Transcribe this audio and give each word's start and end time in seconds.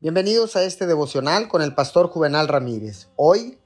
Bienvenidos 0.00 0.54
a 0.54 0.62
este 0.62 0.86
devocional 0.86 1.48
con 1.48 1.60
el 1.60 1.74
pastor 1.74 2.06
Juvenal 2.06 2.46
Ramírez. 2.46 3.08
Hoy 3.16 3.58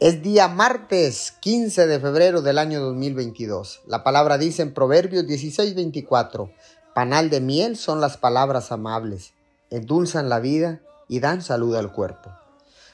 es 0.00 0.22
día 0.22 0.46
martes 0.46 1.32
15 1.40 1.86
de 1.86 1.98
febrero 1.98 2.42
del 2.42 2.58
año 2.58 2.82
2022. 2.82 3.84
La 3.86 4.04
palabra 4.04 4.36
dice 4.36 4.60
en 4.60 4.74
Proverbios 4.74 5.24
16:24, 5.24 6.52
panal 6.94 7.30
de 7.30 7.40
miel 7.40 7.78
son 7.78 8.02
las 8.02 8.18
palabras 8.18 8.70
amables, 8.70 9.32
endulzan 9.70 10.28
la 10.28 10.40
vida 10.40 10.82
y 11.08 11.20
dan 11.20 11.40
salud 11.40 11.74
al 11.74 11.90
cuerpo. 11.90 12.32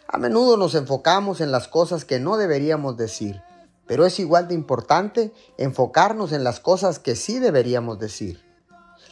A 0.07 0.17
menudo 0.19 0.57
nos 0.57 0.77
enfocamos 0.77 1.41
en 1.41 1.51
las 1.51 1.67
cosas 1.67 2.05
que 2.05 2.21
no 2.21 2.37
deberíamos 2.37 2.97
decir, 2.97 3.43
pero 3.89 4.07
es 4.07 4.21
igual 4.21 4.47
de 4.47 4.55
importante 4.55 5.33
enfocarnos 5.59 6.31
en 6.31 6.45
las 6.45 6.61
cosas 6.61 7.01
que 7.01 7.17
sí 7.17 7.41
deberíamos 7.41 7.99
decir. 7.99 8.41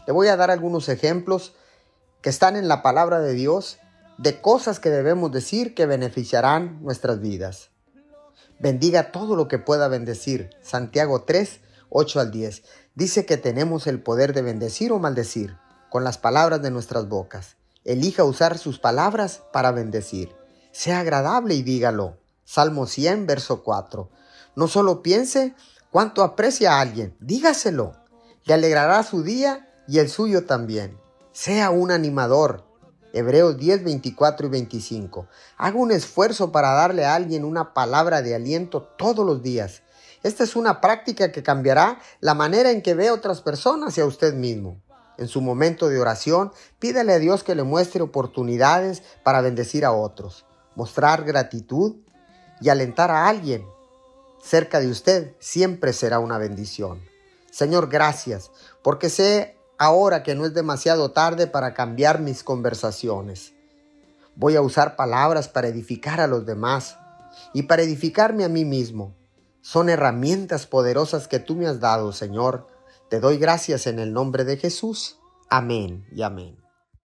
Le 0.07 0.13
voy 0.13 0.29
a 0.29 0.37
dar 0.37 0.53
algunos 0.53 0.89
ejemplos 0.89 1.55
que 2.23 2.31
están 2.31 2.57
en 2.57 2.69
la 2.69 2.83
palabra 2.83 3.21
de 3.21 3.35
Dios 3.35 3.79
de 4.17 4.41
cosas 4.41 4.79
que 4.79 4.91
debemos 4.91 5.33
decir 5.33 5.75
que 5.75 5.87
beneficiarán 5.87 6.83
nuestras 6.83 7.21
vidas. 7.21 7.71
Bendiga 8.61 9.11
todo 9.11 9.35
lo 9.35 9.49
que 9.49 9.59
pueda 9.59 9.89
bendecir. 9.89 10.51
Santiago 10.63 11.25
3, 11.25 11.61
8 11.89 12.21
al 12.21 12.31
10. 12.31 12.63
Dice 12.95 13.27
que 13.27 13.37
tenemos 13.37 13.89
el 13.89 14.01
poder 14.01 14.33
de 14.33 14.43
bendecir 14.43 14.93
o 14.93 15.01
maldecir 15.01 15.57
con 15.91 16.05
las 16.05 16.17
palabras 16.17 16.63
de 16.63 16.71
nuestras 16.71 17.09
bocas. 17.09 17.57
Elija 17.85 18.23
usar 18.23 18.57
sus 18.59 18.79
palabras 18.79 19.43
para 19.53 19.73
bendecir. 19.73 20.33
Sea 20.71 21.01
agradable 21.01 21.55
y 21.55 21.63
dígalo. 21.63 22.19
Salmo 22.45 22.87
100, 22.87 23.27
verso 23.27 23.65
4. 23.65 24.09
No 24.55 24.69
solo 24.69 25.03
piense 25.03 25.57
cuánto 25.91 26.23
aprecia 26.23 26.75
a 26.75 26.81
alguien, 26.81 27.17
dígaselo. 27.19 27.97
Le 28.45 28.55
alegrará 28.55 29.03
su 29.03 29.25
día 29.25 29.69
y 29.89 29.99
el 29.99 30.09
suyo 30.09 30.47
también. 30.47 31.02
Sea 31.33 31.71
un 31.71 31.91
animador. 31.91 32.65
Hebreos 33.15 33.57
10, 33.57 33.85
24 33.85 34.47
y 34.47 34.51
25. 34.51 35.27
Haga 35.57 35.79
un 35.79 35.91
esfuerzo 35.91 36.53
para 36.53 36.73
darle 36.73 37.05
a 37.05 37.15
alguien 37.15 37.45
una 37.45 37.73
palabra 37.73 38.21
de 38.21 38.35
aliento 38.35 38.83
todos 38.83 39.25
los 39.25 39.43
días. 39.43 39.83
Esta 40.23 40.45
es 40.45 40.57
una 40.57 40.81
práctica 40.81 41.33
que 41.33 41.43
cambiará 41.43 41.99
la 42.21 42.35
manera 42.35 42.71
en 42.71 42.83
que 42.83 42.95
ve 42.95 43.09
a 43.09 43.15
otras 43.15 43.41
personas 43.41 43.97
y 43.97 44.03
a 44.03 44.07
usted 44.07 44.35
mismo. 44.35 44.81
En 45.17 45.27
su 45.27 45.41
momento 45.41 45.89
de 45.89 46.01
oración, 46.01 46.53
pídale 46.79 47.15
a 47.15 47.19
Dios 47.19 47.43
que 47.43 47.55
le 47.55 47.63
muestre 47.63 48.03
oportunidades 48.03 49.03
para 49.23 49.41
bendecir 49.41 49.85
a 49.85 49.93
otros, 49.93 50.45
mostrar 50.75 51.25
gratitud 51.25 51.97
y 52.61 52.69
alentar 52.69 53.11
a 53.11 53.29
alguien 53.29 53.65
cerca 54.43 54.81
de 54.81 54.89
usted 54.89 55.35
siempre 55.39 55.93
será 55.93 56.19
una 56.19 56.37
bendición. 56.37 57.01
Señor, 57.51 57.89
gracias, 57.89 58.51
porque 58.83 59.09
sé 59.09 59.57
ahora 59.83 60.23
que 60.23 60.37
no 60.37 60.47
es 60.47 60.55
demasiado 60.55 61.11
tarde 61.11 61.49
para 61.49 61.75
cambiar 61.75 62.21
mis 62.21 62.45
conversaciones. 62.45 63.53
Voy 64.37 64.55
a 64.55 64.63
usar 64.63 64.95
palabras 64.95 65.49
para 65.49 65.67
edificar 65.67 66.21
a 66.21 66.29
los 66.29 66.47
demás 66.47 66.99
y 67.53 67.65
para 67.65 67.83
edificarme 67.83 68.45
a 68.45 68.49
mí 68.49 68.65
mismo. 68.65 69.13
Son 69.61 69.89
herramientas 69.89 70.69
poderosas 70.69 71.27
que 71.27 71.41
tú 71.41 71.57
me 71.57 71.67
has 71.67 71.81
dado, 71.81 72.13
Señor. 72.13 72.69
Te 73.11 73.19
doy 73.19 73.39
gracias 73.39 73.89
en 73.89 73.99
el 73.99 74.13
nombre 74.13 74.45
de 74.45 74.57
Jesús. 74.57 75.19
Amén 75.51 76.07
y 76.13 76.23
amén. 76.23 76.62